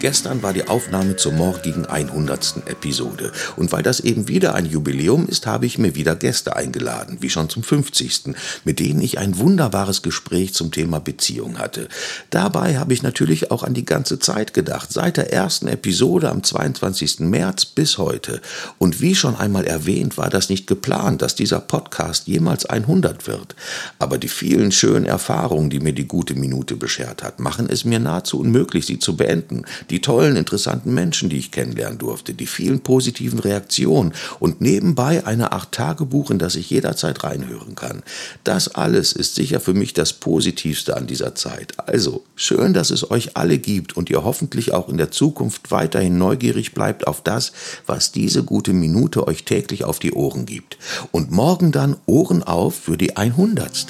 [0.00, 2.62] Gestern war die Aufnahme zur morgigen 100.
[2.66, 3.32] Episode.
[3.56, 7.30] Und weil das eben wieder ein Jubiläum ist, habe ich mir wieder Gäste eingeladen, wie
[7.30, 8.34] schon zum 50.
[8.64, 11.88] mit denen ich ein wunderbares Gespräch zum Thema Beziehung hatte.
[12.30, 16.44] Dabei habe ich natürlich auch an die ganze Zeit gedacht, seit der ersten Episode am
[16.44, 17.18] 22.
[17.20, 18.40] März bis heute.
[18.78, 23.56] Und wie schon einmal erwähnt, war das nicht geplant, dass dieser Podcast jemals 100 wird.
[23.98, 27.98] Aber die vielen schönen Erfahrungen, die mir die gute Minute beschert hat, machen es mir
[27.98, 32.80] nahezu unmöglich, sie zu beenden die tollen, interessanten Menschen, die ich kennenlernen durfte, die vielen
[32.80, 38.02] positiven Reaktionen und nebenbei eine Art Tagebuch, in das ich jederzeit reinhören kann.
[38.44, 41.74] Das alles ist sicher für mich das Positivste an dieser Zeit.
[41.78, 46.18] Also, schön, dass es euch alle gibt und ihr hoffentlich auch in der Zukunft weiterhin
[46.18, 47.52] neugierig bleibt auf das,
[47.86, 50.78] was diese gute Minute euch täglich auf die Ohren gibt.
[51.12, 53.86] Und morgen dann Ohren auf für die 100.